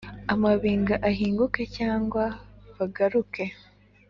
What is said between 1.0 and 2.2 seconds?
ahinguke cg